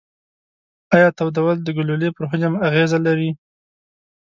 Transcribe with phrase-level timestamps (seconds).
[0.95, 3.29] ایا تودول د ګلولې پر حجم اغیزه لري؟